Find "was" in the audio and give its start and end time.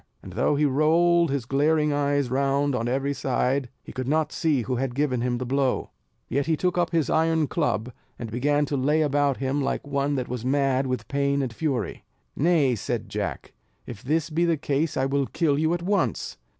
10.27-10.43